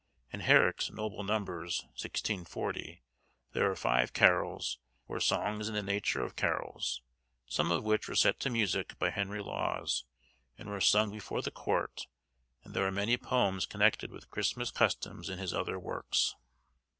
[0.33, 3.03] In Herrick's 'Noble Numbers,' 1640,
[3.51, 7.03] there are five carols, or songs in the nature of carols,
[7.45, 10.05] some of which were set to music by Henry Lawes,
[10.57, 12.07] and were sung before the court,
[12.63, 16.33] and there are many poems connected with Christmas customs in his other works.